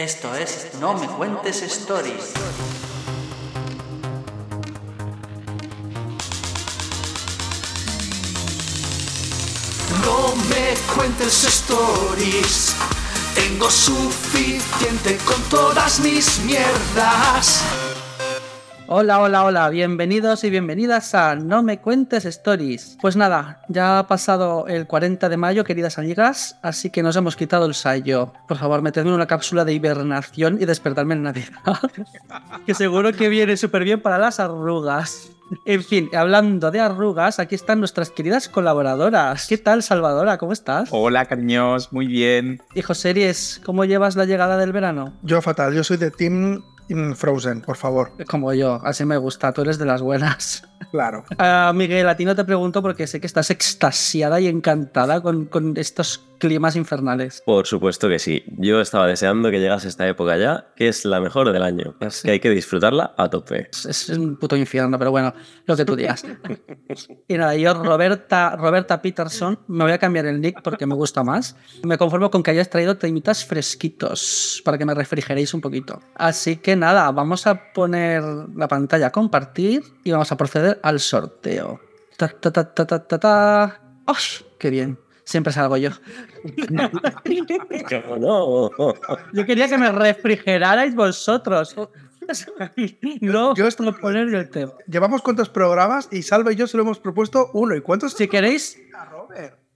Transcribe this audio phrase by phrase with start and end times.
[0.00, 2.32] Esto es No Me Cuentes Stories.
[10.02, 12.72] No me cuentes stories.
[13.34, 17.62] Tengo suficiente con todas mis mierdas.
[18.92, 22.98] Hola, hola, hola, bienvenidos y bienvenidas a No me cuentes stories.
[23.00, 27.36] Pues nada, ya ha pasado el 40 de mayo, queridas amigas, así que nos hemos
[27.36, 28.32] quitado el sayo.
[28.48, 31.52] Por favor, metedme en una cápsula de hibernación y despertarme en Navidad.
[32.66, 35.30] que seguro que viene súper bien para las arrugas.
[35.66, 39.46] En fin, hablando de arrugas, aquí están nuestras queridas colaboradoras.
[39.46, 40.36] ¿Qué tal, Salvadora?
[40.36, 40.88] ¿Cómo estás?
[40.90, 42.60] Hola, cariños, muy bien.
[42.74, 45.12] Hijo Series, ¿cómo llevas la llegada del verano?
[45.22, 46.64] Yo fatal, yo soy de Team
[47.14, 48.12] Frozen, por favor.
[48.28, 50.69] Como yo, así me gusta, tú eres de las buenas.
[50.90, 51.24] Claro.
[51.38, 55.46] Uh, Miguel, a ti no te pregunto porque sé que estás extasiada y encantada con,
[55.46, 57.42] con, estos climas infernales.
[57.44, 58.42] Por supuesto que sí.
[58.56, 61.94] Yo estaba deseando que llegase esta época ya, que es la mejor del año.
[62.08, 62.22] Sí.
[62.24, 63.68] Que hay que disfrutar a tope.
[63.70, 65.34] Es, es, un puto infierno, pero bueno,
[65.66, 66.24] lo que tú digas.
[67.28, 71.22] y nada, yo, Roberta, Roberta Peterson, me voy a cambiar el nick porque me gusta
[71.22, 71.56] más.
[71.82, 76.00] Me conformo con que hayas traído temitas fresquitos para que me refrigeréis un poquito.
[76.14, 78.22] Así que nada, vamos a poner
[78.56, 81.80] la pantalla a compartir y vamos a proceder al sorteo.
[82.16, 83.80] Ta, ta, ta, ta, ta, ta, ta.
[84.06, 84.14] ¡Oh,
[84.58, 84.98] ¡Qué bien!
[85.24, 85.90] Siempre salgo yo.
[88.18, 88.70] no?
[89.32, 91.76] Yo quería que me refrigerarais vosotros.
[93.20, 94.72] No, yo esto poner el tema.
[94.86, 97.74] Llevamos cuántos programas y Salva y yo solo hemos propuesto uno.
[97.74, 98.14] ¿Y cuántos?
[98.14, 98.78] Si queréis.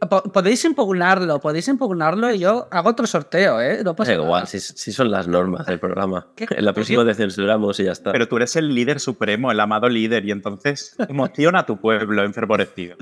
[0.08, 3.83] Podéis impugnarlo, podéis impugnarlo y yo hago otro sorteo, ¿eh?
[3.84, 6.28] No pasa igual, si, si, son las normas del programa.
[6.36, 8.12] En la próxima te censuramos y ya está.
[8.12, 12.24] Pero tú eres el líder supremo, el amado líder, y entonces emociona a tu pueblo
[12.24, 12.96] enfervorecido.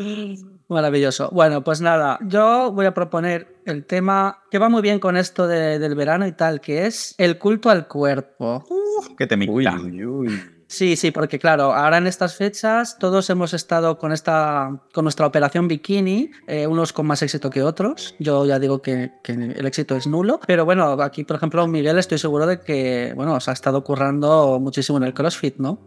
[0.68, 1.30] Maravilloso.
[1.32, 5.46] Bueno, pues nada, yo voy a proponer el tema que va muy bien con esto
[5.46, 8.64] de, del verano y tal, que es el culto al cuerpo.
[8.68, 9.66] Uf, que te uy,
[10.04, 10.40] uy.
[10.72, 15.26] Sí, sí, porque claro, ahora en estas fechas todos hemos estado con esta, con nuestra
[15.26, 18.14] operación bikini, eh, unos con más éxito que otros.
[18.18, 22.16] Yo ya digo que, el éxito es nulo, pero bueno, aquí por ejemplo Miguel estoy
[22.16, 25.78] seguro de que, bueno, os ha estado currando muchísimo en el CrossFit, ¿no?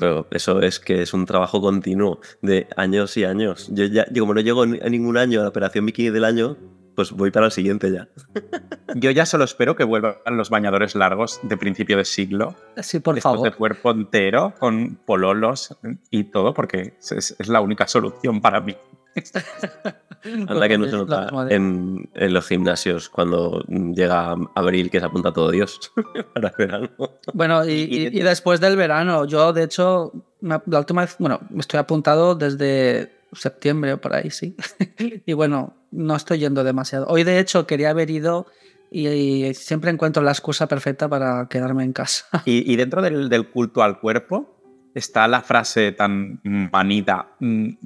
[0.00, 3.68] Pero eso es que es un trabajo continuo de años y años.
[3.70, 6.56] Yo ya, yo como no llego a ningún año a la operación bikini del año,
[6.94, 8.08] pues voy para el siguiente ya.
[8.94, 12.54] Yo ya solo espero que vuelvan los bañadores largos de principio de siglo.
[12.82, 13.50] Sí, por favor.
[13.50, 15.76] de cuerpo entero, con pololos
[16.10, 18.76] y todo, porque es, es la única solución para mí.
[20.48, 25.32] Anda que no se nota en, en, los gimnasios cuando llega abril que se apunta
[25.32, 25.92] todo Dios
[26.34, 26.90] para el verano.
[27.32, 31.60] Bueno, y, y, y después del verano, yo de hecho, la última vez, bueno, me
[31.60, 34.56] estoy apuntado desde septiembre o por ahí, sí.
[35.26, 37.06] y bueno, no estoy yendo demasiado.
[37.08, 38.46] Hoy, de hecho, quería haber ido
[38.90, 42.26] y, y siempre encuentro la excusa perfecta para quedarme en casa.
[42.44, 44.54] y, y dentro del, del, culto al cuerpo
[44.94, 47.36] está la frase tan manida,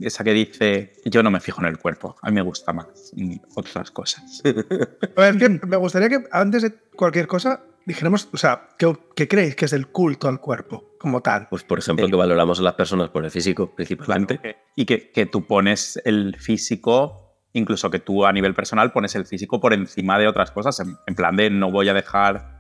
[0.01, 3.15] esa que dice, yo no me fijo en el cuerpo, a mí me gusta más
[3.55, 4.43] otras cosas.
[5.17, 9.27] A ver, que me gustaría que antes de cualquier cosa dijéramos, o sea, ¿qué, ¿qué,
[9.27, 11.49] creéis que es el culto al cuerpo como tal?
[11.49, 14.39] Pues, por ejemplo, que valoramos a las personas por el físico, principalmente.
[14.39, 19.15] Claro, y que, que, tú pones el físico, incluso que tú a nivel personal pones
[19.15, 22.59] el físico por encima de otras cosas, en, en plan de no voy a dejar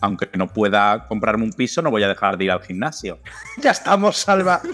[0.00, 3.18] aunque no pueda comprarme un piso, no voy a dejar de ir al gimnasio.
[3.62, 4.60] Ya estamos, Salva.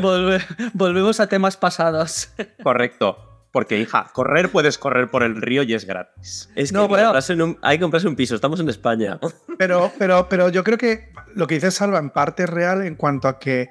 [0.00, 0.40] Volve,
[0.72, 2.32] volvemos a temas pasados.
[2.62, 3.29] Correcto.
[3.52, 6.50] Porque, hija, correr puedes correr por el río y es gratis.
[6.54, 9.18] Es que no, bueno, un, hay que comprarse un piso, estamos en España.
[9.58, 12.94] Pero, pero, pero yo creo que lo que dice Salva en parte es real en
[12.94, 13.68] cuanto a que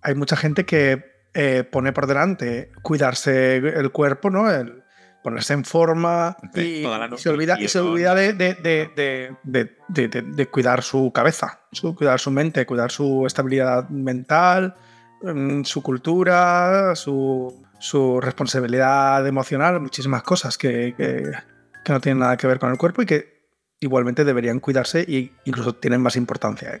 [0.00, 1.04] hay mucha gente que
[1.34, 4.48] eh, pone por delante cuidarse el cuerpo, ¿no?
[4.48, 4.84] El,
[5.22, 6.86] ponerse en forma y, y
[7.16, 8.54] se olvida, y se olvida de, de,
[9.42, 14.74] de, de, cuidar su cabeza, su, cuidar su mente, cuidar su estabilidad mental,
[15.22, 21.32] mm, su cultura, su, su responsabilidad emocional, muchísimas cosas que, que,
[21.84, 23.48] que, no tienen nada que ver con el cuerpo y que
[23.80, 26.80] igualmente deberían cuidarse e incluso tienen más importancia.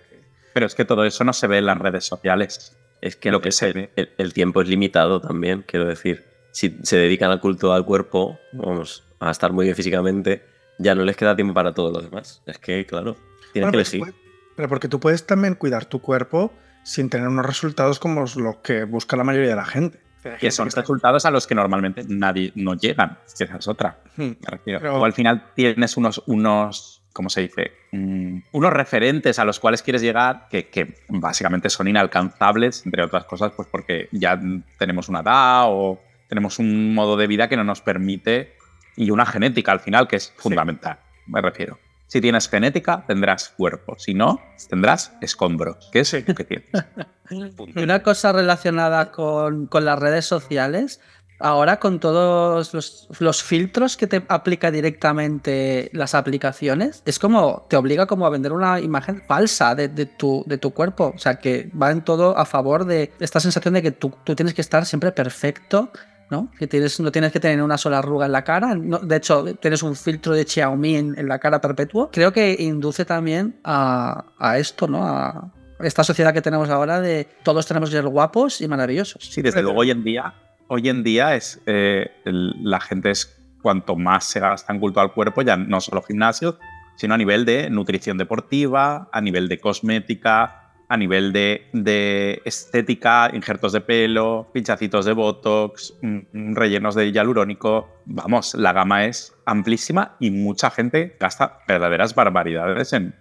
[0.54, 2.76] Pero es que todo eso no se ve en las redes sociales.
[3.00, 6.24] Es que lo que se ve, el, el tiempo es limitado también, quiero decir
[6.58, 10.44] si se dedican al culto al cuerpo, vamos, a estar muy bien físicamente,
[10.78, 12.42] ya no les queda tiempo para todo lo demás.
[12.46, 13.16] Es que, claro,
[13.52, 14.14] tienes bueno, que elegir.
[14.56, 16.52] Pero porque tú puedes también cuidar tu cuerpo
[16.82, 20.00] sin tener unos resultados como los que busca la mayoría de la gente.
[20.40, 23.98] Que son resultados a los que normalmente nadie no llegan, que esa es otra.
[24.18, 24.32] Hmm.
[24.64, 25.00] Pero...
[25.00, 27.72] O al final tienes unos, unos ¿cómo se dice?
[27.92, 33.24] Mm, unos referentes a los cuales quieres llegar que, que, básicamente son inalcanzables, entre otras
[33.26, 34.40] cosas, pues porque ya
[34.76, 38.56] tenemos una edad o tenemos un modo de vida que no nos permite
[38.96, 40.98] y una genética al final que es fundamental.
[41.00, 41.32] Sí.
[41.32, 41.78] me refiero.
[42.08, 43.96] Si tienes genética, tendrás cuerpo.
[43.98, 46.68] Si no, tendrás escombros, que es lo que tienes.
[47.30, 50.98] Y una cosa relacionada con, con las redes sociales,
[51.40, 52.74] ahora con todos
[53.20, 58.52] los, filtros que te aplica directamente las aplicaciones, es como te obliga como a vender
[58.52, 61.12] una imagen falsa de, tu, de tu cuerpo.
[61.14, 64.54] O sea, que va en todo a favor de esta sensación de que tú, tienes
[64.54, 65.92] que estar siempre perfecto.
[66.30, 66.50] ¿No?
[66.58, 68.74] Que tienes, no tienes que tener una sola arruga en la cara.
[68.74, 72.10] de hecho, tienes un filtro de Xiaomi en, la cara perpetuo.
[72.12, 75.06] Creo que induce también a, a esto, ¿no?
[75.06, 79.22] A esta sociedad que tenemos ahora de todos tenemos que ser guapos y maravillosos.
[79.24, 80.34] Sí, desde luego hoy en día
[80.68, 85.12] hoy en día es eh, la gente es cuanto más se gasta en culto al
[85.12, 86.56] cuerpo, ya no solo gimnasios,
[86.96, 93.72] sino a nivel de nutrición deportiva, a nivel de cosmética, a nivel de, estética, injertos
[93.72, 95.94] de pelo, pinchacitos de botox,
[96.32, 97.88] rellenos de hialurónico.
[98.06, 103.14] Vamos, la gama es amplísima y mucha gente gasta verdaderas barbaridades en,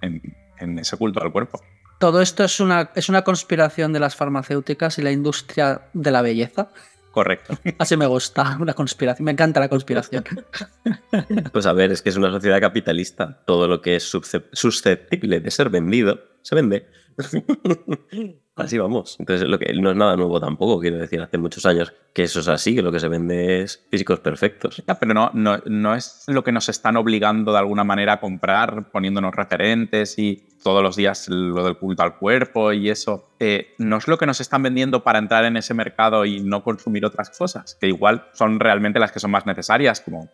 [0.79, 1.61] ese culto al cuerpo.
[1.99, 6.69] Todo esto es una conspiración de las farmacéuticas y la industria de la belleza.
[7.17, 7.57] Correcto.
[7.79, 9.25] Así me gusta, una conspiración.
[9.25, 10.23] Me encanta la conspiración.
[11.51, 13.41] Pues a ver, es que es una sociedad capitalista.
[13.47, 14.03] Todo lo que es
[14.51, 16.87] susceptible de ser vendido, se vende.
[18.55, 19.15] Así vamos.
[19.19, 22.39] Entonces, lo que no es nada nuevo tampoco, quiero decir, hace muchos años que eso
[22.39, 24.83] es así, que lo que se vende es físicos perfectos.
[24.99, 28.91] pero no, no, no es lo que nos están obligando de alguna manera a comprar,
[28.91, 33.30] poniéndonos referentes y todos los días lo del culto al cuerpo y eso.
[33.39, 36.63] Eh, no es lo que nos están vendiendo para entrar en ese mercado y no
[36.63, 40.30] consumir otras cosas, que igual son realmente las que son más necesarias, como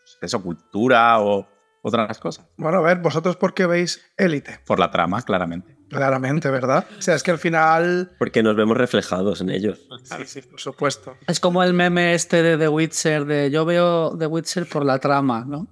[0.00, 1.46] pues, eso, cultura o
[1.82, 2.46] otras cosas.
[2.56, 4.60] Bueno, a ver, vosotros por qué veis élite.
[4.66, 5.79] Por la trama, claramente.
[5.90, 6.86] Claramente, ¿verdad?
[6.98, 8.12] O sea, es que al final.
[8.18, 9.80] Porque nos vemos reflejados en ellos.
[10.04, 11.16] Sí, sí, por supuesto.
[11.26, 14.98] Es como el meme este de The Witcher, de yo veo The Witcher por la
[15.00, 15.66] trama, ¿no?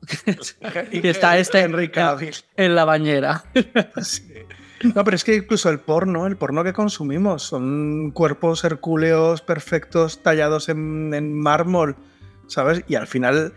[0.92, 2.02] y está este Enrique
[2.56, 3.44] en la bañera.
[4.94, 10.22] No, pero es que incluso el porno, el porno que consumimos, son cuerpos hercúleos perfectos
[10.22, 11.96] tallados en, en mármol,
[12.46, 12.84] ¿sabes?
[12.88, 13.52] Y al final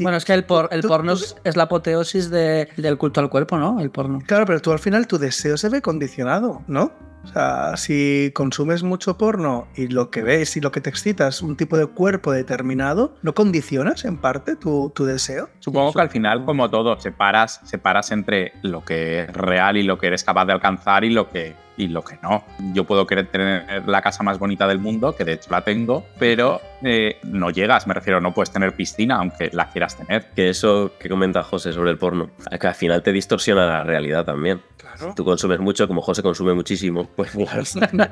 [0.00, 3.80] bueno, es que el, el porno es la apoteosis del culto al cuerpo, ¿no?
[3.80, 4.20] El porno.
[4.26, 6.92] Claro, pero tú al final tu deseo se ve condicionado, ¿no?
[7.24, 11.36] O sea, si consumes mucho porno y lo que ves y lo que te excitas
[11.36, 15.50] es un tipo de cuerpo determinado, ¿no condicionas en parte tu, deseo?
[15.58, 19.98] Supongo que al final, como todo, separas, separas entre lo que es real y lo
[19.98, 22.44] que eres capaz de alcanzar y lo que y lo que no.
[22.74, 26.04] Yo puedo querer tener la casa más bonita del mundo, que de hecho la tengo,
[26.18, 30.30] pero eh, no llegas, me refiero, no puedes tener piscina aunque la quieras tener.
[30.34, 32.30] Que eso que comenta José sobre el porno,
[32.60, 34.60] que al final te distorsiona la realidad también.
[34.76, 35.14] Claro.
[35.14, 37.62] Tú consumes mucho, como José consume muchísimo, pues claro.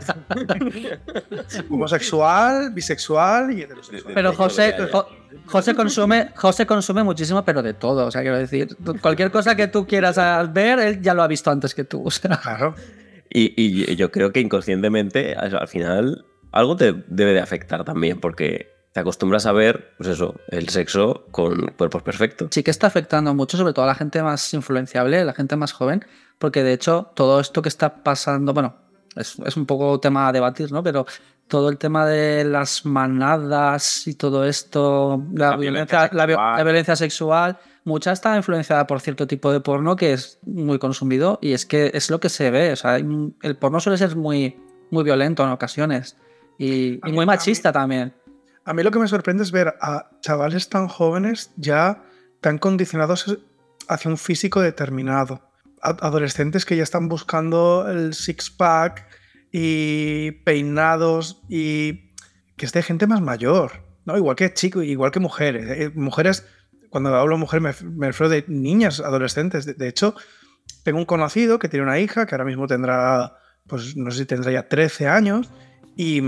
[1.71, 4.15] Homosexual, bisexual y heterosexual.
[4.15, 4.75] Pero José,
[5.47, 8.07] José consume, José consume muchísimo, pero de todo.
[8.07, 10.19] O sea, quiero decir, cualquier cosa que tú quieras
[10.53, 12.05] ver, él ya lo ha visto antes que tú.
[12.07, 12.37] O sea.
[12.37, 12.75] Claro.
[13.31, 19.01] Y, yo creo que inconscientemente, al final, algo te debe de afectar también, porque te
[19.01, 22.49] acostumbras a ver, pues eso, el sexo con cuerpos perfectos.
[22.51, 25.73] Sí que está afectando mucho, sobre todo a la gente más influenciable, la gente más
[25.73, 26.05] joven,
[26.39, 28.75] porque de hecho todo esto que está pasando, bueno,
[29.15, 30.83] es, es un poco tema a debatir, ¿no?
[30.83, 31.05] Pero
[31.49, 38.13] todo el tema de las manadas y todo esto, la, violencia, la, violencia sexual, mucha
[38.13, 42.11] está influenciada por cierto tipo de porno que es muy consumido y es que es
[42.11, 42.73] lo que se ve.
[42.73, 46.17] O sea, el porno suele ser muy, muy violento en ocasiones
[46.59, 48.13] y, muy machista también.
[48.65, 52.03] A mí lo que me sorprende es ver a chavales tan jóvenes ya
[52.41, 53.39] tan condicionados
[53.89, 55.41] hacia un físico determinado.
[55.81, 59.07] Adolescentes que ya están buscando el six-pack
[59.53, 62.13] y peinados y
[62.57, 64.17] que es de gente más mayor, ¿no?
[64.17, 65.71] Igual que chicos, igual que mujeres.
[65.71, 66.45] Eh, mujeres,
[66.91, 69.67] cuando hablo de mujeres me, refiero de niñas, adolescentes.
[69.67, 70.15] De, hecho,
[70.83, 73.35] tengo un conocido que tiene una hija que ahora mismo tendrá,
[73.67, 75.51] pues no sé si tendrá ya 13 años
[75.97, 76.23] y,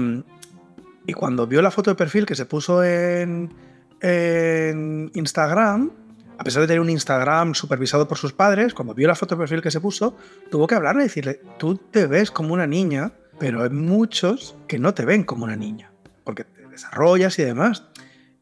[1.07, 3.53] y cuando vio la foto de perfil que se puso en,
[4.00, 5.91] en Instagram,
[6.38, 9.41] a pesar de tener un Instagram supervisado por sus padres, cuando vio la foto de
[9.41, 10.17] perfil que se puso,
[10.50, 14.79] tuvo que hablarle y decirle, tú te ves como una niña, pero hay muchos que
[14.79, 15.91] no te ven como una niña,
[16.25, 17.88] porque te desarrollas y demás.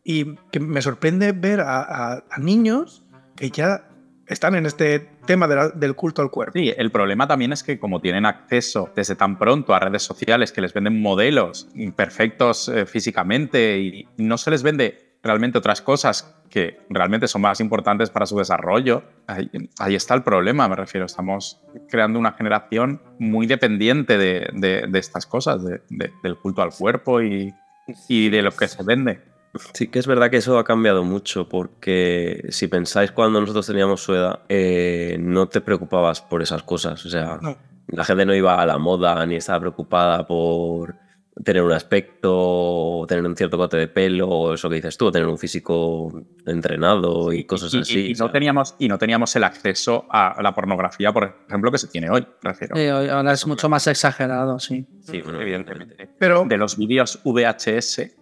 [0.08, 3.02] Y que me sorprende ver a, niños
[3.34, 3.88] que ya
[4.28, 6.52] están en este tema del culto al cuerpo.
[6.54, 10.52] Sí, el problema también es que como tienen acceso desde tan pronto a redes sociales
[10.52, 16.36] que les venden modelos imperfectos eh, físicamente y no se les vende realmente otras cosas
[16.50, 19.50] que realmente son más importantes para su desarrollo, ahí,
[19.96, 21.04] está el problema, me refiero.
[21.04, 27.52] Estamos creando una generación muy dependiente de, estas cosas, del culto al cuerpo y,
[28.08, 29.35] y de lo que se vende.
[29.74, 34.02] Sí que es verdad que eso ha cambiado mucho, porque si pensáis cuando nosotros teníamos
[34.02, 37.04] su edad, eh, no te preocupabas por esas cosas.
[37.04, 37.38] O sea,
[37.88, 40.96] la gente no iba a la moda ni estaba preocupada por
[41.44, 45.28] tener un aspecto, tener un cierto corte de pelo, o eso que dices tú, tener
[45.28, 48.10] un físico entrenado y cosas así.
[48.10, 51.88] Y, no teníamos, y no teníamos el acceso a la pornografía, por ejemplo, que se
[51.88, 52.26] tiene hoy,
[53.10, 54.86] ahora es mucho más exagerado, sí.
[55.00, 56.08] Sí, evidentemente.
[56.18, 58.16] Pero de los vídeos VHS.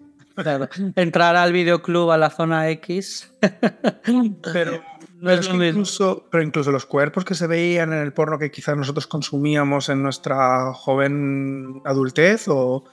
[0.97, 3.33] Entrar al videoclub a la zona X.
[4.53, 4.83] pero
[5.21, 8.77] no es incluso, pero incluso los cuerpos que se veían en el porno que quizás
[8.77, 12.85] nosotros consumíamos en nuestra joven adultez o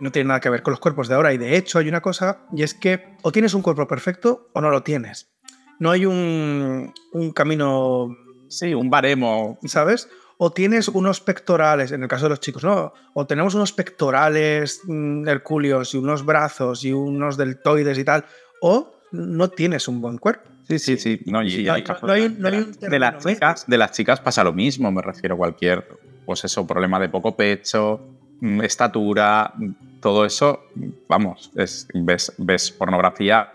[0.00, 1.32] no tiene nada que ver con los cuerpos de ahora.
[1.32, 4.60] Y de hecho hay una cosa, y es que o tienes un cuerpo perfecto o
[4.60, 5.30] no lo tienes.
[5.78, 8.16] No hay un, un camino...
[8.48, 9.58] Sí, un baremo.
[9.64, 10.08] ¿Sabes?
[10.44, 12.92] O tienes unos pectorales, en el caso de los chicos, ¿no?
[13.14, 18.24] O tenemos unos pectorales mm, hercúleos y unos brazos y unos deltoides y tal.
[18.60, 20.50] O no tienes un buen cuerpo.
[20.66, 21.20] Sí, sí, sí.
[21.26, 25.86] No, de, las chicas, de las chicas pasa lo mismo, me refiero a cualquier,
[26.26, 28.00] pues eso, problema de poco pecho,
[28.40, 29.54] mm, estatura,
[30.00, 30.64] todo eso,
[31.08, 33.52] vamos, es, ves, ves pornografía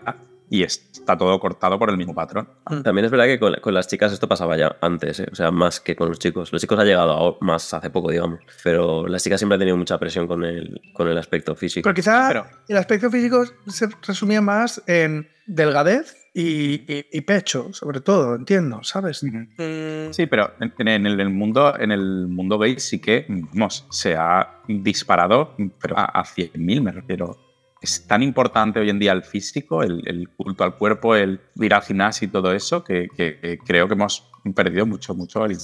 [0.50, 2.48] y está todo cortado por el mismo patrón.
[2.68, 2.82] Mm.
[2.82, 5.28] También es verdad que con, las chicas esto pasaba ya antes, ¿eh?
[5.30, 6.52] o sea, más que con los chicos.
[6.52, 9.98] Los chicos ha llegado más hace poco, digamos, pero las chicas siempre han tenido mucha
[9.98, 11.84] presión con el, con el aspecto físico.
[11.84, 18.80] Pero quizá el aspecto físico se resumía más en delgadez y, pecho, sobre todo, entiendo,
[18.84, 19.24] ¿sabes?
[19.24, 20.12] Mm.
[20.12, 25.56] Sí, pero en, el, mundo, en el mundo gay sí que vamos, se ha disparado
[25.80, 27.47] pero a, a 100.000, me refiero.
[27.80, 31.82] Es tan importante hoy en día el físico, el, culto al cuerpo, el ir al
[31.82, 33.08] gimnasio y todo eso, que,
[33.64, 35.56] creo que hemos perdido mucho, mucho el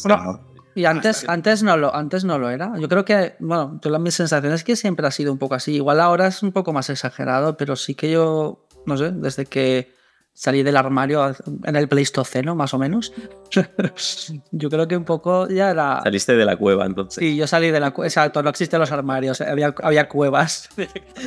[0.77, 2.73] y antes, antes, no lo, antes no lo era.
[2.79, 5.75] Yo creo que, bueno, todas mis sensaciones es que siempre ha sido un poco así.
[5.75, 9.93] Igual ahora es un poco más exagerado, pero sí que yo, no sé, desde que
[10.35, 13.13] salí del armario en el Pleistoceno, más o menos.
[14.51, 16.03] yo creo que un poco ya era...
[16.03, 17.23] Saliste de la cueva, entonces.
[17.23, 18.09] Sí, yo salí de la cueva.
[18.09, 20.69] Exacto, no existen los armarios, había, había cuevas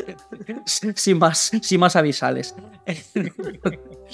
[0.66, 2.54] sin, más, sin más avisales.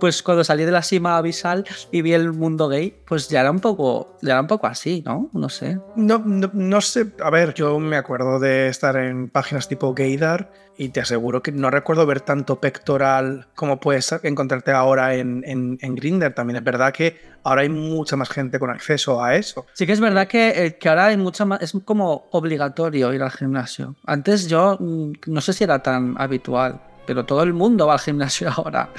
[0.00, 3.50] pues cuando salí de la cima abisal y vi el mundo gay, pues ya era
[3.50, 5.30] un poco, ya era un poco así, ¿no?
[5.32, 5.78] No sé.
[5.96, 10.50] No, no, no sé, a ver, yo me acuerdo de estar en páginas tipo Gaydar
[10.78, 15.94] y te aseguro que no recuerdo ver tanto pectoral como puedes encontrarte ahora en, en,
[15.94, 16.34] Grinder.
[16.34, 19.66] También es verdad que ahora hay mucha más gente con acceso a eso.
[19.72, 23.22] Sí que es verdad que, eh, que ahora hay mucha más, es como obligatorio ir
[23.22, 23.94] al gimnasio.
[24.04, 28.00] Antes yo mm, no sé si era tan habitual, pero todo el mundo va al
[28.00, 28.90] gimnasio ahora.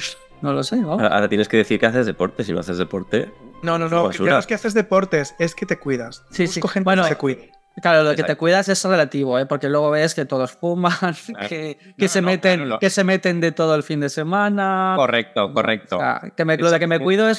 [0.42, 0.94] No lo sé, ¿no?
[0.94, 2.44] Ahora tienes que decir que haces deporte.
[2.44, 3.32] Si no haces deporte.
[3.64, 4.12] No, no, no.
[4.12, 6.24] no es que haces deportes, es que te cuidas.
[6.30, 6.74] Sí, Busco sí.
[6.76, 7.52] gente bueno, que se cuide.
[7.82, 9.46] Claro, lo que te cuidas es relativo, ¿eh?
[9.46, 10.94] porque luego ves que todos fuman,
[11.48, 14.94] que, se meten, que se meten de todo el fin de semana.
[14.96, 16.00] Correcto, correcto.
[16.36, 17.38] que me, lo de que me cuido es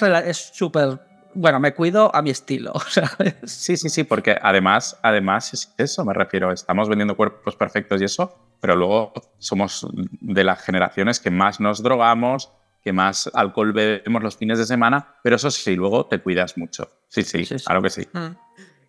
[0.55, 1.01] súper.
[1.35, 2.73] Bueno, me cuido a mi estilo.
[3.45, 6.53] Sí, sí, sí, porque además, además es eso, me refiero.
[6.53, 11.83] Estamos vendiendo cuerpos perfectos y eso, pero luego somos de las generaciones que más nos
[11.83, 12.51] drogamos,
[12.83, 16.89] que más alcohol bebemos los fines de semana, pero eso sí, luego te cuidas mucho.
[17.09, 18.09] Sí, sí, claro que sí.
[18.13, 18.37] Mm.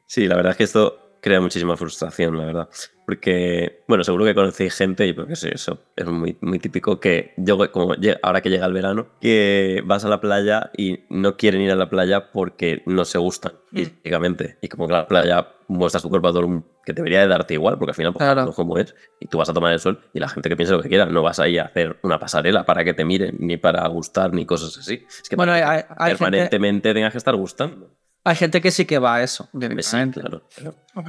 [0.05, 2.69] Sí, la verdad es que esto crea muchísima frustración, la verdad.
[3.09, 7.33] Porque, bueno, seguro que conocéis gente, y porque sí, eso es muy, muy típico, que
[7.37, 11.61] yo, como ahora que llega el verano, que vas a la playa y no quieren
[11.61, 13.77] ir a la playa porque no se gustan mm.
[13.77, 14.59] físicamente.
[14.61, 17.55] Y como que la playa muestras tu cuerpo a todo el que debería de darte
[17.55, 19.99] igual, porque al final, pues, no como es, y tú vas a tomar el sol
[20.13, 22.19] y la gente que piensa lo que quiera, no vas a ir a hacer una
[22.19, 25.03] pasarela para que te miren, ni para gustar, ni cosas así.
[25.07, 27.89] Es que bueno, hay, permanentemente tengas que estar gustando.
[28.23, 29.49] Hay gente que sí que va a eso,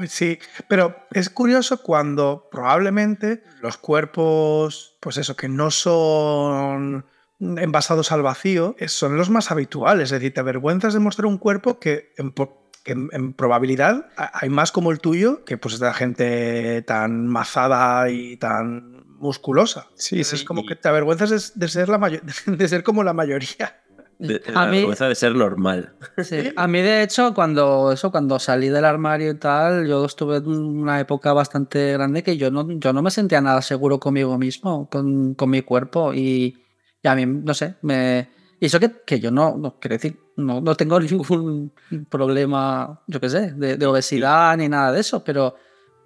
[0.09, 0.39] Sí,
[0.69, 7.05] pero es curioso cuando probablemente los cuerpos, pues eso, que no son
[7.41, 10.05] envasados al vacío, son los más habituales.
[10.05, 15.01] Es decir, te avergüenzas de mostrar un cuerpo que en, probabilidad hay más como el
[15.01, 19.89] tuyo que pues esta gente tan mazada y tan musculosa.
[19.95, 21.99] Sí, es como que te avergüenzas de, ser la
[22.47, 23.80] de ser como la mayoría.
[24.21, 25.95] De, a mí, de ser normal.
[26.57, 30.47] A mí, de hecho, cuando eso, cuando salí del armario y tal, yo estuve en
[30.47, 34.91] una época bastante grande que yo no, yo no me sentía nada seguro conmigo mismo,
[34.91, 36.13] con, con mi cuerpo.
[36.13, 36.63] Y,
[37.03, 38.29] y, a mí, no sé, me.
[38.61, 41.73] Y eso que, que yo no, no quiero decir, no, no tengo ningún
[42.11, 45.55] problema, yo qué sé, de, de obesidad ni nada de eso, pero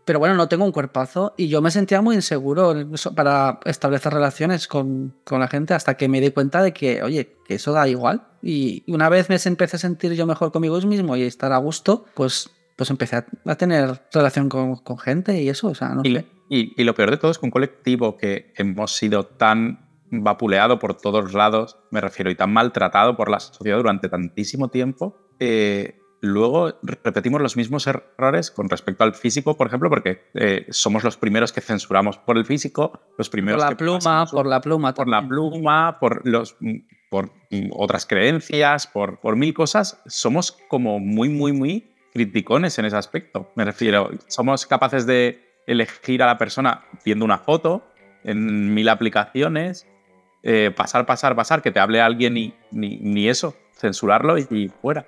[0.04, 2.74] pero bueno, no tengo un cuerpazo y yo me sentía muy inseguro
[3.14, 7.36] para establecer relaciones con, con, la gente hasta que me di cuenta de que, oye,
[7.46, 8.26] que eso da igual.
[8.42, 12.04] Y una vez me empecé a sentir yo mejor conmigo mismo y estar a gusto,
[12.14, 16.18] pues, pues empecé a, tener relación con, con, gente y eso, o sea, no y,
[16.48, 20.78] y, y, lo peor de todo es que un colectivo que hemos sido tan vapuleado
[20.78, 26.00] por todos lados, me refiero, y tan maltratado por la sociedad durante tantísimo tiempo, eh,
[26.24, 31.16] luego repetimos los mismos errores con respecto al físico, por ejemplo, porque eh, somos los
[31.16, 34.94] primeros que censuramos por el físico, los primeros por la que pluma, por la pluma,
[34.94, 36.56] por la pluma, por los
[37.10, 37.30] por
[37.70, 43.52] otras creencias, por, por mil cosas, somos como muy, muy, muy criticones en ese aspecto.
[43.54, 47.86] Me refiero, somos capaces de elegir a la persona viendo una foto
[48.24, 49.86] en mil aplicaciones,
[50.42, 55.06] eh, pasar, pasar, pasar, que te hable alguien y ni, ni eso, censurarlo y, fuera.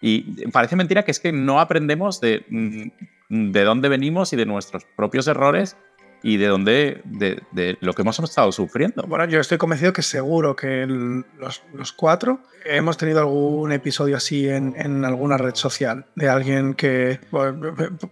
[0.00, 4.46] Y parece mentira que es que no aprendemos de, mm, de dónde venimos y de
[4.46, 5.76] nuestros propios errores
[6.24, 9.02] y de dónde, de, lo que hemos estado sufriendo.
[9.06, 14.48] Bueno, yo estoy convencido que seguro que los, los, cuatro hemos tenido algún episodio así
[14.48, 17.20] en, en alguna red social de alguien que,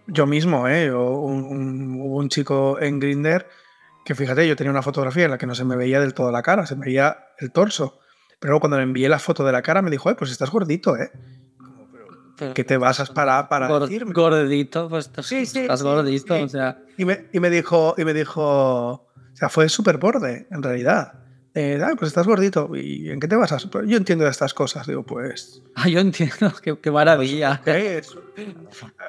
[0.08, 0.90] yo mismo, ¿eh?
[0.90, 3.48] O un, un, chico en Grinder
[4.04, 6.30] que fíjate, yo tenía una fotografía en la que no se me veía del todo
[6.30, 7.98] la cara, se me veía el torso.
[8.40, 10.98] Pero cuando le envié la foto de la cara me dijo, eh, pues estás gordito,
[10.98, 11.10] ¿eh?
[12.54, 14.12] ¿Qué te vas para, para decirme?
[14.12, 16.78] Gordito, pues sí, estás gordito, o sea.
[16.96, 21.22] Y me, y me, dijo, y me dijo, o sea, fue súper borde, en realidad.
[21.54, 22.70] Eh, pues estás gordito.
[22.74, 23.66] ¿Y en qué te basas?
[23.66, 24.86] Pues yo entiendo estas cosas.
[24.86, 25.62] Digo, pues.
[25.74, 26.52] Ah, yo entiendo.
[26.82, 27.60] Qué, maravilla.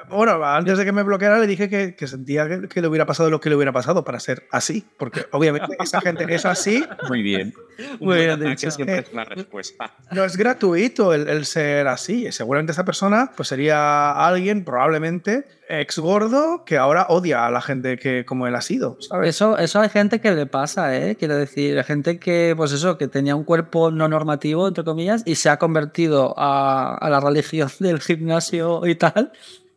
[0.08, 3.30] Bueno, antes de que me bloqueara, le dije que, que sentía que, le hubiera pasado
[3.30, 4.84] lo que le hubiera pasado para ser así.
[4.98, 6.84] Porque obviamente esa gente es así.
[7.08, 7.54] Muy bien.
[8.00, 8.70] Muy bien dicho.
[8.70, 9.92] Siempre es una respuesta.
[10.12, 12.30] No es gratuito el, el, ser así.
[12.32, 17.96] Seguramente esa persona pues sería alguien, probablemente, ex gordo, que ahora odia a la gente
[17.98, 18.98] que como él ha sido.
[19.22, 21.16] Eso, eso hay gente que le pasa, ¿eh?
[21.16, 25.22] Quiero decir, hay gente que, pues eso, que tenía un cuerpo no normativo, entre comillas,
[25.24, 29.13] y se ha convertido a, a la religión del gimnasio y tal,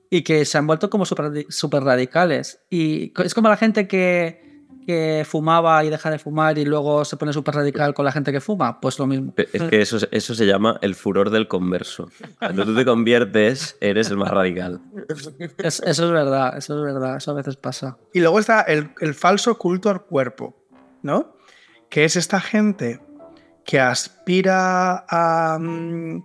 [0.09, 2.61] y que se han vuelto como súper super radicales.
[2.69, 4.47] Y es como la gente que
[4.87, 8.31] que fumaba y deja de fumar y luego se pone súper radical con la gente
[8.31, 9.33] que fuma, pues lo mismo.
[9.35, 12.09] Es que eso, eso se llama el furor del converso.
[12.39, 14.79] Cuando tú te conviertes, eres el más radical.
[15.57, 17.97] eso es verdad, eso es verdad, eso a veces pasa.
[18.13, 20.55] Y luego está el, el falso culto al cuerpo,
[21.03, 21.35] ¿no?
[21.89, 23.01] Que es esta gente
[23.65, 26.23] que aspira a, mm,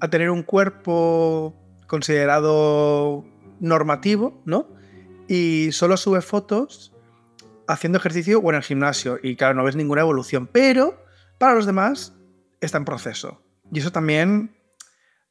[0.00, 1.59] a tener un cuerpo
[1.90, 3.24] considerado
[3.58, 4.68] normativo, ¿no?
[5.26, 6.94] Y solo sube fotos
[7.66, 9.18] haciendo ejercicio o en el gimnasio.
[9.20, 10.46] Y claro, no ves ninguna evolución.
[10.46, 11.04] Pero
[11.38, 12.14] para los demás
[12.60, 13.42] está en proceso.
[13.72, 14.56] Y eso también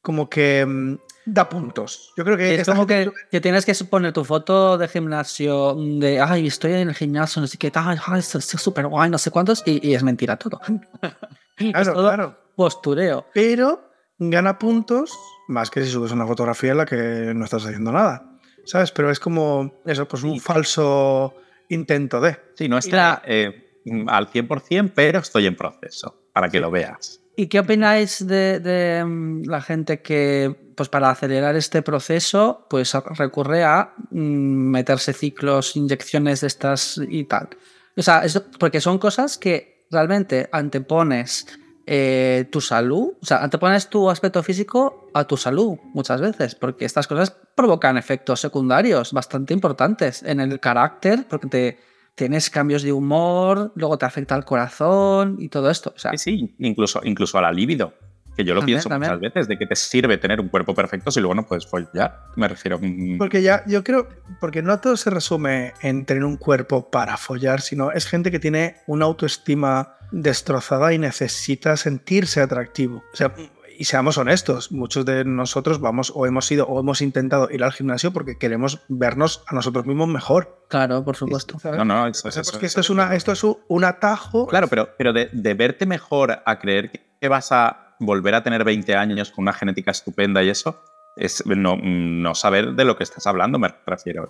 [0.01, 0.95] como que mm,
[1.25, 2.11] da puntos.
[2.17, 2.55] Yo creo que...
[2.55, 6.89] Es como que, que, tienes que poner tu foto de gimnasio de, ay, estoy en
[6.89, 10.35] el gimnasio, no sé qué, ay, ay súper guay, no sé cuántos, y, es mentira
[10.35, 10.59] todo.
[11.55, 12.37] Claro, claro.
[12.55, 13.25] Postureo.
[13.33, 15.11] Pero gana puntos
[15.49, 18.37] más que si subes una fotografía en la que no estás haciendo nada.
[18.65, 18.91] ¿Sabes?
[18.91, 21.35] Pero es como eso, pues un falso
[21.69, 22.37] intento de.
[22.55, 27.19] Sí, no está eh, al 100%, pero estoy en proceso, para que lo veas.
[27.35, 33.63] ¿Y qué opináis de, mm, la gente que, pues para acelerar este proceso, pues recurre
[33.63, 37.49] a mm, meterse ciclos, inyecciones de estas y tal?
[37.95, 38.23] O sea,
[38.59, 41.47] porque son cosas que realmente antepones
[41.91, 46.85] eh, tu salud, o sea, antepones tu aspecto físico a tu salud muchas veces, porque
[46.85, 51.79] estas cosas provocan efectos secundarios bastante importantes en el carácter, porque te,
[52.13, 55.91] tienes cambios de humor, luego te afecta el corazón y todo esto.
[55.95, 57.91] O sea, sí, incluso, incluso a la libido.
[58.39, 61.19] Que yo lo pienso muchas veces, de que te sirve tener un cuerpo perfecto si
[61.19, 62.27] luego no puedes follar.
[62.37, 62.79] Me refiero.
[62.81, 64.07] Mm, porque ya, yo creo,
[64.39, 68.39] porque no todo se resume en tener un cuerpo para follar, sino es gente que
[68.39, 73.03] tiene una autoestima destrozada y necesita sentirse atractivo.
[73.11, 73.33] O sea,
[73.77, 77.73] y seamos honestos, muchos de nosotros vamos o hemos ido o hemos intentado ir al
[77.73, 80.63] gimnasio porque queremos vernos a nosotros mismos mejor.
[80.69, 81.57] Claro, por supuesto.
[81.65, 84.47] No, no, eso, es, esto es, una, esto es un atajo.
[84.47, 88.95] Claro, pero, pero de, verte mejor a creer que vas a volver a tener 20
[88.95, 90.81] años con una genética estupenda y eso,
[91.15, 94.29] es no, no saber de lo que estás hablando, me refiero.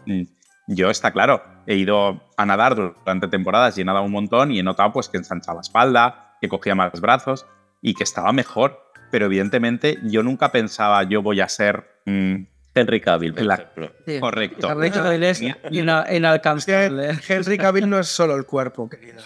[0.67, 4.59] Yo, está claro, he ido a nadar durante temporadas y he nadado un montón y
[4.59, 7.45] he notado pues, que ensanchaba la espalda, que cogía más brazos
[7.81, 8.91] y que estaba mejor.
[9.11, 12.43] Pero evidentemente yo nunca pensaba yo voy a ser mm,
[12.79, 14.71] Henry Cavill, por Correcto.
[14.71, 17.19] Henry Cavill es inalcanzable.
[17.27, 19.21] Henry Cavill no es solo el cuerpo, querido.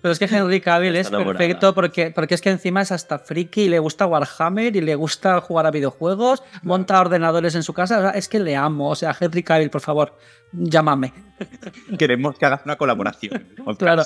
[0.00, 3.62] pero, es que Henry Cavill es perfecto porque, porque es que encima es hasta friki
[3.62, 8.10] y le gusta Warhammer y le gusta jugar a videojuegos, monta ordenadores en su casa.
[8.10, 8.90] es que le amo.
[8.90, 10.16] O sea, Henry Cavill, por favor,
[10.52, 11.12] llámame.
[11.98, 13.46] Queremos que hagas una colaboración.
[13.78, 14.04] Claro.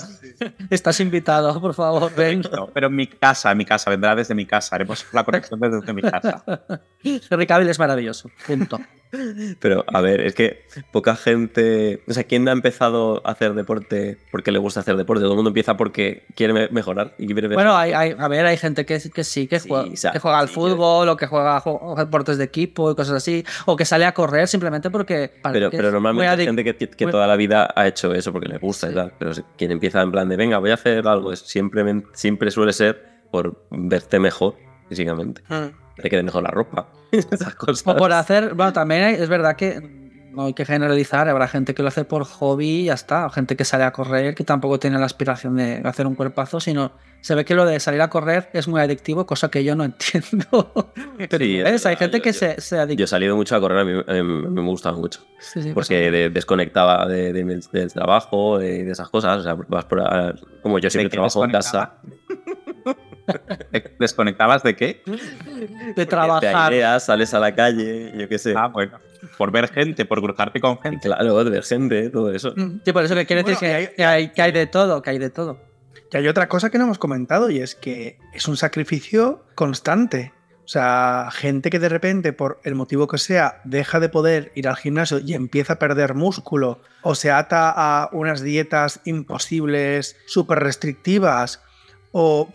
[0.71, 2.43] Estás invitado, por favor, ven.
[2.73, 4.75] pero en mi casa, en mi casa, vendrá desde mi casa.
[4.75, 6.43] Haremos la conexión desde mi casa.
[7.05, 8.20] Henry Cavill es maravilloso.
[8.47, 8.79] Punto.
[9.61, 12.03] Pero, a ver, es que poca gente.
[12.09, 15.23] O sea, ¿quién ha empezado a hacer deporte porque le gusta hacer deporte?
[15.23, 18.57] Todo el mundo empieza porque quiere mejorar y quiere Bueno, hay, hay, a ver, hay
[18.57, 21.63] gente que, que sí, que juega, que juega al fútbol o que juega
[21.97, 25.33] deportes de equipo y cosas así, o que sale a correr simplemente porque.
[25.53, 28.59] Pero, pero normalmente hay gente que, que toda la vida ha hecho eso porque le
[28.59, 29.13] gusta y tal.
[29.19, 32.73] Pero quien empieza en plan de, venga, voy a hacer algo, es siempre, siempre suele
[32.73, 34.55] ser por verte mejor
[34.89, 35.43] físicamente.
[35.49, 35.71] Hmm.
[36.01, 36.89] Te quede mejor la ropa.
[37.13, 37.87] Esas cosas.
[37.87, 38.55] O por hacer.
[38.55, 40.01] Bueno, también es verdad que
[40.33, 43.57] no hay que generalizar, habrá gente que lo hace por hobby y ya está, gente
[43.57, 47.35] que sale a correr que tampoco tiene la aspiración de hacer un cuerpazo, sino se
[47.35, 50.93] ve que lo de salir a correr es muy adictivo, cosa que yo no entiendo.
[51.29, 53.01] Pero Hay gente que se, se adicta.
[53.01, 55.21] Yo he salido mucho a correr, a mí, me gusta mucho,
[55.75, 60.03] porque desconectaba del trabajo, y de esas cosas, o sea, vas por,
[60.63, 61.99] como yo siempre trabajo en casa.
[63.99, 65.03] ¿Desconectabas de qué?
[65.97, 66.73] De trabajar.
[66.73, 68.55] Te sales a la calle, yo qué sé.
[68.57, 68.99] Ah, bueno.
[69.37, 71.09] Por ver gente, por cruzarte con gente.
[71.09, 72.53] Claro, de ver gente, todo eso.
[72.57, 75.19] Mm, sí, por eso que quiere decir que, hay, que hay de todo, que hay
[75.19, 75.61] de todo.
[76.13, 80.33] Y hay otra cosa que no hemos comentado y es que es un sacrificio constante.
[80.65, 84.69] O sea, gente que de repente, por el motivo que sea, deja de poder ir
[84.69, 90.61] al gimnasio y empieza a perder músculo o se ata a unas dietas imposibles, súper
[90.61, 91.61] restrictivas
[92.13, 92.53] o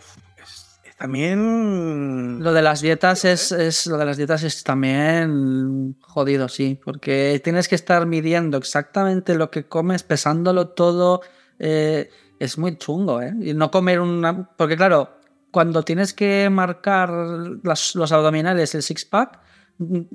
[0.96, 2.42] también.
[2.42, 6.80] Lo de las dietas es, Lo de las dietas es también jodido, sí.
[6.84, 11.20] Porque tienes que estar midiendo exactamente lo que comes, pesándolo todo.
[11.58, 13.34] Eh, es muy chungo, ¿eh?
[13.40, 14.50] Y no comer una.
[14.56, 15.18] Porque, claro,
[15.50, 19.40] cuando tienes que marcar los abdominales, el six-pack,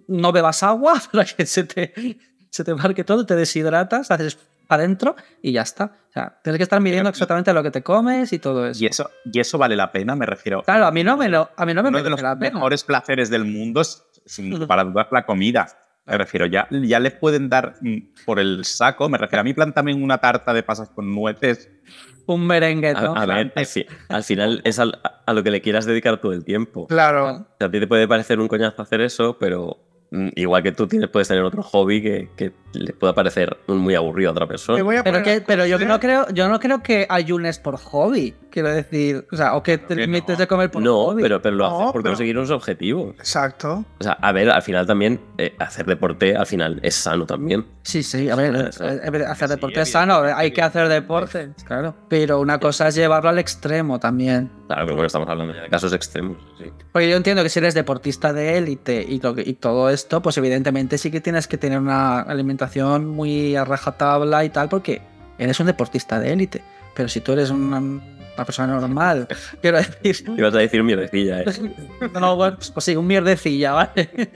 [0.08, 1.94] no bebas agua para que se te,
[2.50, 4.38] se te marque todo, te deshidratas, haces
[4.76, 5.98] adentro y ya está.
[6.10, 8.84] O sea, tienes que estar midiendo exactamente lo que te comes y todo eso.
[8.84, 10.16] ¿Y eso, y eso vale la pena?
[10.16, 10.62] Me refiero.
[10.64, 13.30] Claro, a mí no me, lo, a mí no me Uno de los mejores placeres
[13.30, 15.68] del mundo es, sin para dudar, la comida.
[16.06, 19.08] Me refiero, ya, ya les pueden dar mm, por el saco.
[19.08, 21.70] Me refiero, a mí también una tarta de pasas con nueces.
[22.26, 22.94] Un merengue.
[24.10, 26.88] al final es a lo que le quieras dedicar todo el tiempo.
[26.88, 27.32] Claro.
[27.32, 30.88] O sea, a ti te puede parecer un coñazo hacer eso, pero igual que tú
[30.88, 34.78] tienes, puedes tener otro hobby que, que le pueda parecer muy aburrido a otra persona.
[35.04, 39.26] Pero, que, pero yo no creo, yo no creo que ayunes por hobby, quiero decir,
[39.32, 41.24] o sea, o que te limites de comer por no, hobby.
[41.24, 43.16] pero, pero lo haces por conseguir unos objetivos.
[43.18, 43.84] Exacto.
[44.00, 47.66] O sea, a ver, al final también eh, hacer deporte al final es sano también.
[47.82, 51.96] Sí, sí, a ver, eh, hacer deporte es sano, hay que hacer deporte, claro.
[52.10, 54.52] Pero una cosa es llevarlo al extremo también.
[54.68, 56.38] Claro, pero bueno, estamos hablando de casos extremos.
[56.60, 56.66] Sí.
[56.92, 60.98] Porque yo entiendo que si eres deportista de élite y, y todo eso pues evidentemente
[60.98, 65.02] sí que tienes que tener una alimentación muy a rajatabla y tal, porque
[65.38, 66.64] eres un deportista de élite.
[66.96, 67.52] Pero si tú eres
[68.36, 69.28] una, persona normal,
[69.62, 70.26] quiero decir.
[70.38, 71.46] Ibas a decir mierdecilla, ¿eh?
[72.20, 74.10] no, bueno, pues, pues sí, un mierdecilla, ¿vale?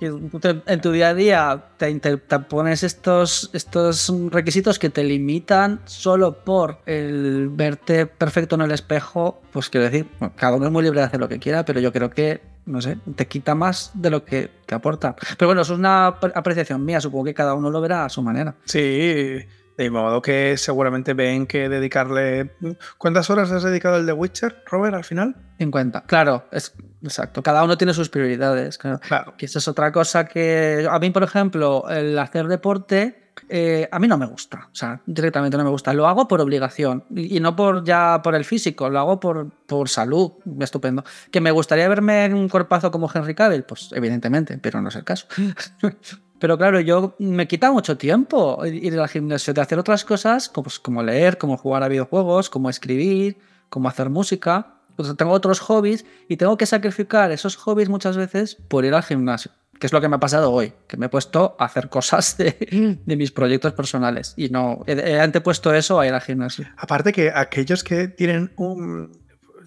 [0.00, 6.78] en tu día a día te, pones estos, estos requisitos que te limitan solo por
[6.86, 10.06] el verte perfecto en el espejo, pues quiero decir,
[10.36, 12.80] cada uno es muy libre de hacer lo que quiera, pero yo creo que, no
[12.80, 15.14] sé, te quita más de lo que te aporta.
[15.38, 18.22] Pero bueno, eso es una apreciación mía, supongo que cada uno lo verá a su
[18.22, 18.54] manera.
[18.64, 19.44] Sí.
[19.76, 22.52] De modo que seguramente ven que dedicarle.
[22.96, 25.34] ¿Cuántas horas has dedicado al The Witcher, Robert, al final?
[25.58, 26.02] 50.
[26.02, 27.42] Claro, es exacto.
[27.42, 28.78] Cada uno tiene sus prioridades.
[28.78, 29.34] Claro.
[29.36, 30.86] Que esa es otra cosa que.
[30.88, 33.20] A mí, por ejemplo, el hacer deporte.
[33.48, 35.92] Eh, a mí no me gusta, o sea, directamente no me gusta.
[35.92, 39.88] Lo hago por obligación y no por ya por el físico, lo hago por, por
[39.88, 41.02] salud, estupendo.
[41.32, 43.64] ¿Que me gustaría verme en un cuerpazo como Henry Cavill?
[43.64, 45.26] Pues evidentemente, pero no es el caso.
[46.44, 50.64] Pero claro, yo me quita mucho tiempo ir al gimnasio de hacer otras cosas, como,
[50.64, 53.38] pues, como leer, como jugar a videojuegos, como escribir,
[53.70, 54.74] como hacer música.
[54.94, 59.02] Pues tengo otros hobbies y tengo que sacrificar esos hobbies muchas veces por ir al
[59.02, 59.52] gimnasio.
[59.80, 62.36] Que es lo que me ha pasado hoy, que me he puesto a hacer cosas
[62.36, 66.66] de, mis proyectos personales y no he antepuesto eso a ir al gimnasio.
[66.76, 69.23] Aparte que aquellos que tienen un,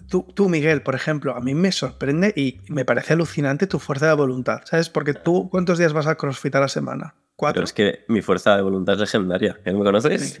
[0.08, 4.14] Tú, Miguel, por ejemplo, a mí me sorprende y me parece alucinante tu fuerza de
[4.14, 4.88] voluntad, ¿sabes?
[4.88, 7.14] Porque tú, ¿cuántos días vas a crossfit a la semana?
[7.36, 7.60] ¿Cuatro?
[7.60, 10.40] Pero es que mi fuerza de voluntad es legendaria, ¿no me conoces?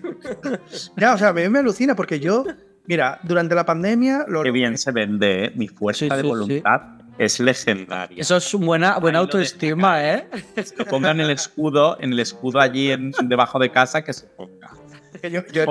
[0.96, 2.44] ya, o sea, a mí me alucina porque yo,
[2.86, 4.24] mira, durante la pandemia...
[4.26, 4.42] Lo...
[4.42, 5.52] Qué bien se vende, ¿eh?
[5.54, 6.80] Mi fuerza de voluntad
[7.18, 8.20] es legendaria.
[8.20, 10.28] Eso es buena, buena autoestima, ¿eh?
[10.54, 14.70] Que pongan el escudo, en el escudo allí en, debajo de casa que se ponga.
[15.30, 15.64] Yo, yo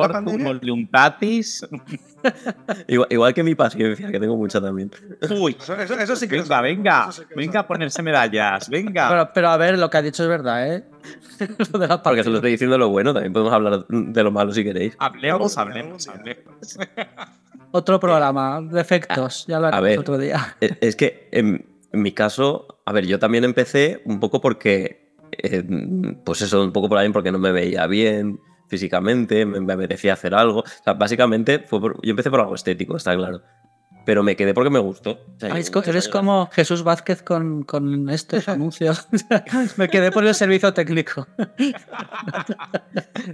[2.87, 4.91] igual, igual, que mi paciencia, que tengo mucha también.
[5.29, 9.09] Uy, eso, sí que Venga, venga, venga a ponerse medallas, venga.
[9.09, 10.83] Pero, pero, a ver, lo que ha dicho es verdad, ¿eh?
[11.71, 14.51] lo de Porque se lo estoy diciendo lo bueno, también podemos hablar de lo malo
[14.51, 14.95] si queréis.
[14.99, 16.77] Hablemos, hablemos, hablemos.
[17.71, 20.55] Otro programa, defectos, ya lo haremos otro día.
[20.59, 25.63] Es que en, mi caso, a ver, yo también empecé un poco porque, eh,
[26.23, 30.13] pues eso, un poco por ahí porque no me veía bien físicamente, me, me apetecía
[30.13, 30.59] hacer algo.
[30.61, 33.41] O sea, básicamente fue por- yo empecé por algo estético, está claro.
[34.05, 35.19] Pero me quedé porque me gustó.
[35.35, 39.05] O sea, Ay, eres como Jesús Vázquez con, con estos anuncios.
[39.77, 41.27] Me quedé por el servicio técnico.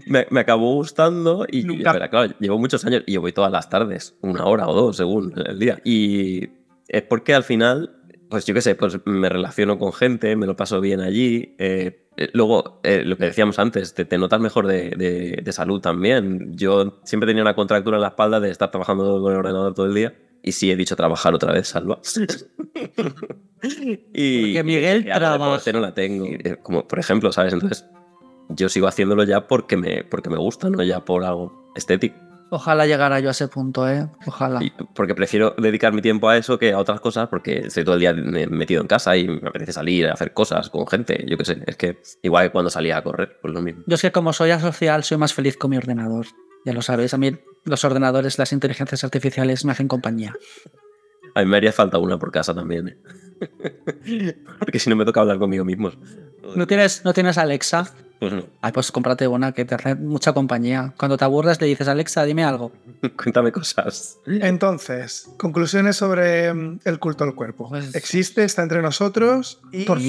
[0.07, 3.69] me, me acabó gustando y, espera, claro, llevo muchos años y yo voy todas las
[3.69, 5.79] tardes, una hora o dos según el día.
[5.83, 6.49] Y
[6.87, 7.95] es porque al final,
[8.33, 11.53] pues yo qué sé, pues me relaciono con gente, me lo paso bien allí.
[11.59, 15.51] eh, eh, luego, eh, lo que decíamos antes, te, te notas mejor de, de- de
[15.51, 16.55] salud también.
[16.55, 19.85] Yo siempre tenía una contractura en la espalda de estar trabajando con el ordenador todo
[19.85, 20.15] el día.
[20.41, 21.99] Y sí he dicho trabajar otra vez, Salva.
[24.13, 25.71] y, Porque Miguel trabaja.
[25.71, 26.25] no la tengo.
[26.27, 27.53] Eh, Como por ejemplo, ¿sabes?
[27.53, 27.85] Entonces,
[28.49, 32.15] yo sigo haciéndolo ya porque me, porque me gusta, no ya por algo estético.
[32.53, 34.07] Ojalá llegara yo a ese punto, ¿eh?
[34.27, 34.59] Ojalá.
[34.93, 38.01] Porque prefiero dedicar mi tiempo a eso que a otras cosas porque estoy todo el
[38.01, 41.25] día me- metido en casa y me apetece salir a hacer cosas con gente.
[41.27, 43.81] Yo qué sé, es que igual que cuando salía a correr, pues lo mismo.
[43.87, 46.27] Yo es que como soy asocial, soy más feliz con mi ordenador.
[46.63, 47.31] Ya lo sabéis, a mí
[47.65, 50.33] los ordenadores, las inteligencias artificiales me hacen compañía.
[51.33, 52.87] A mí me haría falta una por casa también.
[52.89, 54.35] ¿eh?
[54.59, 55.91] porque si no me toca hablar conmigo mismo.
[56.55, 57.93] ¿No tienes, ¿No tienes Alexa?
[58.23, 58.45] Pues no.
[58.61, 60.93] Ay, pues cómprate una que te hace mucha compañía.
[60.97, 62.71] Cuando te aburres le dices, Alexa, dime algo.
[63.21, 64.17] Cuéntame cosas.
[64.25, 67.67] Entonces, conclusiones sobre mm, el culto al cuerpo.
[67.67, 69.99] Pues- Existe, está entre nosotros y Por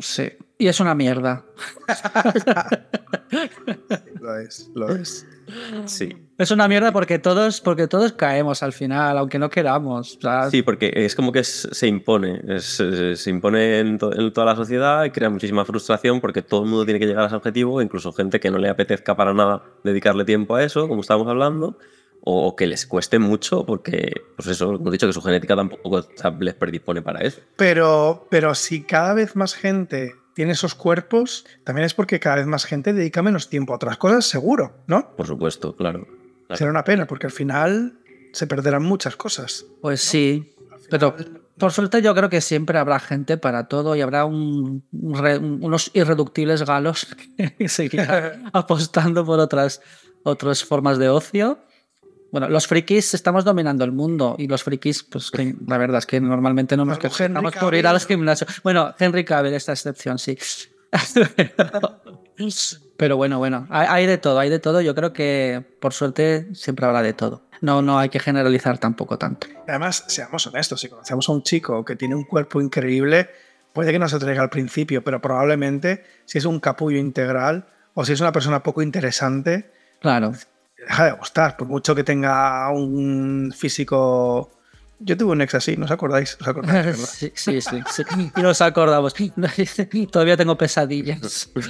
[0.00, 0.32] sí.
[0.58, 1.44] Y es una mierda.
[4.40, 5.26] lo es, lo es.
[5.86, 6.16] Sí.
[6.38, 10.16] Es una mierda porque todos, porque todos caemos al final, aunque no queramos.
[10.16, 13.98] O sea, Sí, porque es como que es- se impone, es- es- se impone en,
[13.98, 17.06] to- en toda la sociedad y crea muchísima frustración porque todo el mundo tiene que
[17.06, 20.62] llegar a ese objetivo, incluso gente que no le apetezca para nada dedicarle tiempo a
[20.64, 21.76] eso, como estábamos hablando,
[22.22, 26.06] o, o que les cueste mucho porque, pues eso, hemos dicho que su genética tampoco
[26.40, 27.40] les predispone para eso.
[27.56, 32.46] Pero, pero si cada vez más gente tiene esos cuerpos, también es porque cada vez
[32.46, 35.14] más gente dedica menos tiempo a otras cosas, seguro, ¿no?
[35.14, 36.06] Por supuesto, claro.
[36.46, 36.56] Claro.
[36.56, 37.98] Será una pena, porque al final
[38.32, 39.66] se perderán muchas cosas.
[39.82, 40.54] Pues sí.
[40.88, 41.14] Pero
[41.58, 45.36] por suerte yo creo que siempre habrá gente para todo y habrá un- un re-
[45.36, 47.06] unos irreductibles galos
[47.58, 49.82] que seguirán apostando por otras,
[50.22, 51.58] otras formas de ocio.
[52.32, 56.06] Bueno, los frikis estamos dominando el mundo y los frikis, pues que la verdad es
[56.06, 58.08] que normalmente no nos quejamos por ir al Cavill.
[58.08, 58.46] gimnasio.
[58.62, 60.38] Bueno, Henry Cavill, esta excepción, sí.
[62.96, 64.80] Pero bueno, bueno, hay, hay de todo, hay de todo.
[64.80, 67.42] Yo creo que por suerte siempre habrá de todo.
[67.60, 69.46] No, no hay que generalizar tampoco tanto.
[69.68, 73.28] Además, seamos honestos, si conocemos a un chico que tiene un cuerpo increíble,
[73.72, 78.04] puede que no se traiga al principio, pero probablemente si es un capullo integral o
[78.04, 80.32] si es una persona poco interesante, Claro.
[80.88, 84.50] Deja de gustar, por mucho que tenga un físico...
[85.02, 86.36] Yo tuve un ex así, ¿no os acordáis?
[86.38, 87.04] ¿Os acordáis, verdad?
[87.10, 88.02] Sí, sí, sí, sí.
[88.36, 89.14] Y nos acordamos.
[90.12, 91.50] Todavía tengo pesadillas.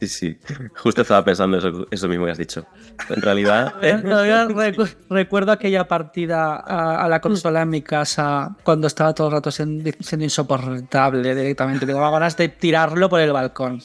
[0.00, 0.38] Sí, sí.
[0.76, 2.64] Justo estaba pensando eso, eso mismo que has dicho.
[3.10, 8.86] En realidad, Todavía recu- recuerdo aquella partida a, a la consola en mi casa cuando
[8.86, 11.84] estaba todo el rato siendo, siendo insoportable directamente.
[11.84, 13.82] Tengo ganas de tirarlo por el balcón.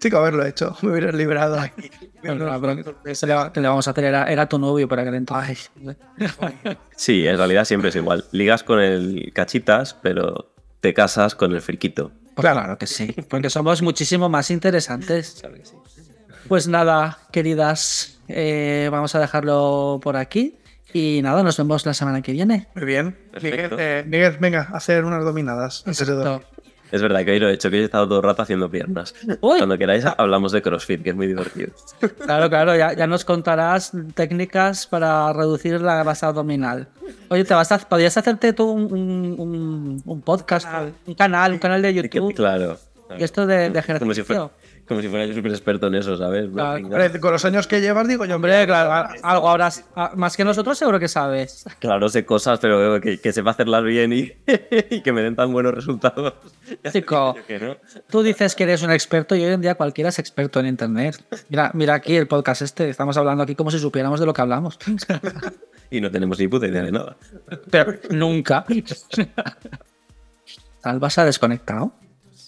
[0.00, 1.90] Chico, haberlo hecho, me hubiera librado aquí.
[2.22, 4.04] Pero, pero, ¿qué le, le vamos a hacer?
[4.04, 5.70] Era, era tu novio por aquel entonces.
[6.96, 8.24] sí, en realidad siempre es igual.
[8.32, 12.12] Ligas con el cachitas, pero te casas con el friquito.
[12.34, 15.42] Pues claro que sí, porque somos muchísimo más interesantes.
[16.46, 20.56] Pues nada, queridas, eh, vamos a dejarlo por aquí.
[20.92, 22.68] Y nada, nos vemos la semana que viene.
[22.74, 23.18] Muy bien.
[23.42, 26.46] Miguel, eh, Miguel, venga, a hacer unas dominadas antes de dormir.
[26.90, 28.70] Es verdad que hoy lo he hecho, que hoy he estado todo el rato haciendo
[28.70, 29.14] piernas.
[29.40, 29.58] Uy.
[29.58, 31.70] Cuando queráis hablamos de CrossFit, que es muy divertido.
[32.24, 36.88] Claro, claro, ya, ya nos contarás técnicas para reducir la grasa abdominal.
[37.28, 40.66] Oye, te vas a, podrías hacerte tú un, un- un- un podcast,
[41.06, 42.34] un canal, un canal de YouTube.
[42.34, 42.78] Claro.
[43.18, 44.50] Y esto de, de Como si, fuera, ejercicio.
[44.88, 46.48] Como si fuera yo súper experto en eso, ¿sabes?
[46.52, 46.84] Claro.
[46.84, 49.70] Hombre, Con los años que llevas, digo yo, Hombre, claro, algo ahora
[50.16, 51.64] más que nosotros seguro que sabes.
[51.78, 54.32] Claro, sé cosas, pero que, que sepa hacerlas bien y,
[54.90, 56.34] y que me den tan buenos resultados.
[56.84, 57.34] Ya sé Chico.
[57.46, 57.76] que no.
[58.10, 61.22] Tú dices que eres un experto y hoy en día cualquiera es experto en internet.
[61.48, 64.40] Mira, mira aquí el podcast este, estamos hablando aquí como si supiéramos de lo que
[64.42, 64.78] hablamos.
[65.90, 67.16] Y no tenemos ni puta idea de nada.
[67.70, 68.62] Pero nunca.
[70.82, 71.92] ¿Salva se ha desconectado?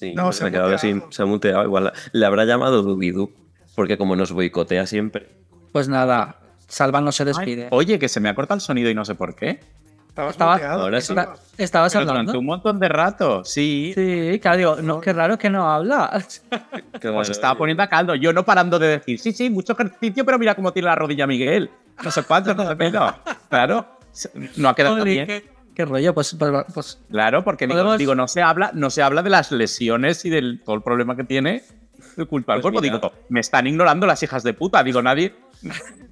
[0.01, 0.99] Sí, No, se se, ha ha quedado muteado.
[1.05, 1.63] así, se ha muteado.
[1.65, 3.31] Igual le habrá llamado Dubidu,
[3.77, 5.29] porque como nos boicotea siempre.
[5.73, 6.37] Pues nada,
[6.69, 7.69] Salva no se despide.
[7.71, 9.61] Oye, que se me ha cortado el sonido y no sé por qué.
[10.09, 10.83] estabas Estaba- muteado.
[10.85, 11.13] Ahora sí.
[11.13, 12.33] Esta- ¿Estabas Pero hablando?
[12.33, 13.93] durante un montón de rato, sí.
[13.95, 16.11] Sí, claro, digo, no, qué raro que no habla.
[17.01, 18.15] Pues estaba poniendo a caldo.
[18.15, 21.27] Yo no parando de decir, sí, sí, mucho ejercicio, pero mira cómo tiene la rodilla
[21.27, 21.71] Miguel.
[22.03, 22.77] No sé cuánto, no sé.
[23.51, 23.87] Claro,
[24.57, 25.43] no ha quedado bien.
[25.81, 26.15] Qué rollo.
[26.15, 27.67] Pues, pues, pues claro, porque
[27.99, 31.17] digo, no se habla, no se habla de las lesiones y del todo el problema
[31.17, 31.65] que tiene
[32.17, 32.81] el culpa al pues cuerpo.
[32.81, 34.83] Digo, me están ignorando las hijas de puta.
[34.83, 35.35] Digo, nadie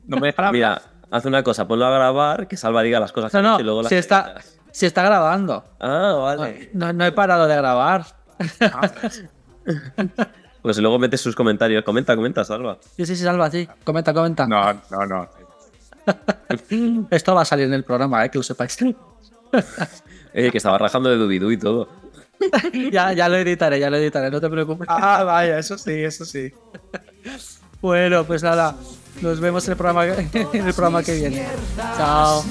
[0.06, 3.32] no me deja Mira, haz una cosa, ponlo a grabar, que Salva diga las cosas
[3.34, 4.36] no, y luego las si está,
[4.70, 5.64] si está grabando.
[5.80, 6.70] Ah, vale.
[6.72, 8.06] No, no he parado de grabar.
[10.62, 11.84] pues luego metes sus comentarios.
[11.84, 12.78] Comenta, comenta, Salva.
[12.96, 13.68] Sí, sí, sí, Salva, sí.
[13.84, 14.46] Comenta, comenta.
[14.46, 15.28] No, no, no.
[17.10, 18.78] Esto va a salir en el programa, eh, que lo sepáis.
[20.34, 21.88] eh, que estaba rajando de Dubidú y todo.
[22.92, 24.86] ya, ya lo editaré, ya lo editaré, no te preocupes.
[24.90, 26.52] Ah, vaya, eso sí, eso sí.
[27.80, 28.76] bueno, pues nada,
[29.20, 31.46] nos vemos en el programa, en el programa que viene.
[31.96, 32.44] Chao.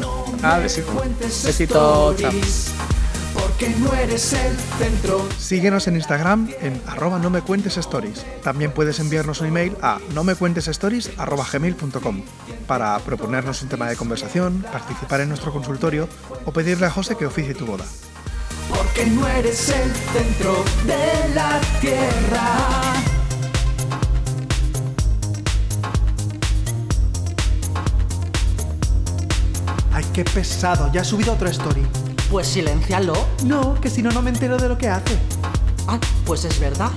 [0.44, 0.92] Ah, besito.
[1.20, 2.32] Besito, chao
[3.58, 5.28] porque no eres el centro.
[5.38, 8.24] Síguenos en Instagram en arroba no me cuentes stories.
[8.44, 12.22] También puedes enviarnos un email a no me cuentes stories gmail.com
[12.68, 16.08] para proponernos un tema de conversación, participar en nuestro consultorio
[16.46, 17.86] o pedirle a José que oficie tu boda.
[18.70, 22.94] Porque no eres el centro de la tierra.
[29.92, 31.88] Ay, qué pesado, ya ha subido otra story.
[32.30, 33.14] Pues silencialo.
[33.46, 35.18] No, que si no, no me entero de lo que hace.
[35.88, 36.92] Ah, pues es verdad.